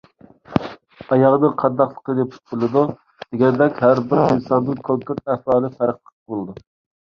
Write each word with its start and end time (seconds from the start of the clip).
«ئاياغنىڭ 1.15 1.53
قانداقلىقىنى 1.63 2.25
پۇت 2.31 2.55
بىلىدۇ» 2.55 2.83
دېگەندەك، 3.27 3.83
ھەربىر 3.85 4.25
ئىنساننىڭ 4.33 4.83
كونكرېت 4.91 5.33
ئەھۋالى 5.37 5.75
پەرقلىق 5.79 6.17
بولىدۇ. 6.37 6.61